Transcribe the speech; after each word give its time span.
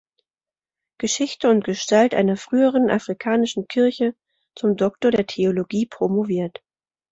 Geschichte 0.97 1.47
und 1.51 1.63
Gestalt 1.63 2.15
einer 2.15 2.35
frühen 2.35 2.89
afrikanischen 2.89 3.67
Kirche“ 3.67 4.15
zum 4.55 4.75
Doktor 4.75 5.11
der 5.11 5.27
Theologie 5.27 5.85
promoviert. 5.85 6.63